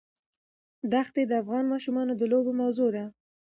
دښتې 0.91 1.23
د 1.27 1.31
افغان 1.41 1.65
ماشومانو 1.73 2.13
د 2.17 2.21
لوبو 2.31 2.51
موضوع 2.61 2.89
ده. 2.95 3.05